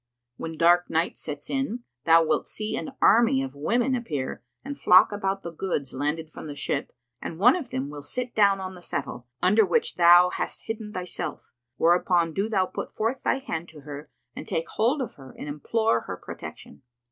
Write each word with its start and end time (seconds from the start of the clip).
And 0.35 0.41
when 0.41 0.57
dark 0.57 0.89
night 0.89 1.15
sets 1.15 1.47
in, 1.47 1.83
thou 2.05 2.25
wilt 2.25 2.47
see 2.47 2.75
an 2.75 2.93
army 3.03 3.43
of 3.43 3.53
women 3.53 3.93
appear 3.93 4.41
and 4.65 4.75
flock 4.75 5.11
about 5.11 5.43
the 5.43 5.51
goods 5.51 5.93
landed 5.93 6.31
from 6.31 6.47
the 6.47 6.55
ship, 6.55 6.91
and 7.21 7.37
one 7.37 7.55
of 7.55 7.69
them 7.69 7.87
will 7.91 8.01
sit 8.01 8.33
down 8.33 8.59
on 8.59 8.73
the 8.73 8.81
settle, 8.81 9.27
under 9.43 9.63
which 9.63 9.97
thou 9.97 10.31
hast 10.31 10.63
hidden 10.65 10.91
thyself, 10.91 11.51
whereupon 11.77 12.33
do 12.33 12.49
thou 12.49 12.65
put 12.65 12.91
forth 12.95 13.21
thy 13.21 13.37
hand 13.37 13.69
to 13.69 13.81
her 13.81 14.09
and 14.35 14.47
take 14.47 14.69
hold 14.69 15.03
of 15.03 15.13
her 15.17 15.35
and 15.37 15.47
implore 15.47 15.99
her 16.01 16.17
protection. 16.17 16.81